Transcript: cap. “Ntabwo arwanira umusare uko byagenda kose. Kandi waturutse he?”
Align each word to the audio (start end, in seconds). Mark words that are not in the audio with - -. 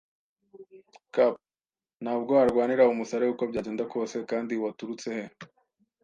cap. 1.15 1.33
“Ntabwo 2.03 2.31
arwanira 2.43 2.91
umusare 2.93 3.23
uko 3.33 3.43
byagenda 3.51 3.83
kose. 3.93 4.15
Kandi 4.29 4.53
waturutse 4.63 5.07
he?” 5.17 5.25